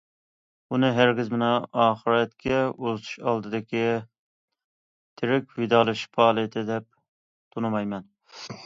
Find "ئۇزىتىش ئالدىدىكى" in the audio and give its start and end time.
2.71-3.85